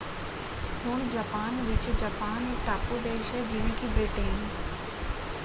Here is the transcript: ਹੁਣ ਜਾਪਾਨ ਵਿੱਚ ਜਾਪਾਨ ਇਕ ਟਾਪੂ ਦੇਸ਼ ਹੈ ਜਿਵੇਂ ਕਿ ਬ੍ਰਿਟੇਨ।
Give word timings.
ਹੁਣ 0.85 1.07
ਜਾਪਾਨ 1.09 1.61
ਵਿੱਚ 1.61 1.89
ਜਾਪਾਨ 1.91 2.49
ਇਕ 2.51 2.65
ਟਾਪੂ 2.65 2.97
ਦੇਸ਼ 3.03 3.33
ਹੈ 3.35 3.41
ਜਿਵੇਂ 3.43 3.73
ਕਿ 3.75 3.87
ਬ੍ਰਿਟੇਨ। 3.89 4.47